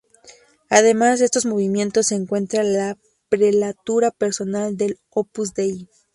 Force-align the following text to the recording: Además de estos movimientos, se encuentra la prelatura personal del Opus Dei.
Además 0.71 1.19
de 1.19 1.25
estos 1.25 1.45
movimientos, 1.45 2.07
se 2.07 2.15
encuentra 2.15 2.63
la 2.63 2.97
prelatura 3.29 4.09
personal 4.09 4.75
del 4.75 4.97
Opus 5.11 5.53
Dei. 5.53 5.89